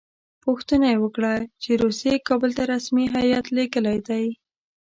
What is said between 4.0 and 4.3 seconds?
دی.